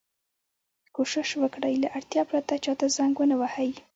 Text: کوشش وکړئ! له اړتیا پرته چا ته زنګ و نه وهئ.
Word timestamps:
کوشش 0.95 1.29
وکړئ! 1.41 1.73
له 1.83 1.87
اړتیا 1.97 2.23
پرته 2.31 2.53
چا 2.65 2.73
ته 2.79 2.85
زنګ 2.95 3.13
و 3.17 3.27
نه 3.31 3.35
وهئ. 3.41 3.71